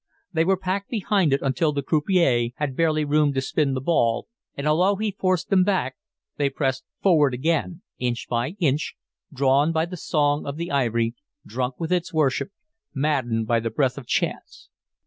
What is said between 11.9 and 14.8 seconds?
its worship, maddened by the breath of Chance.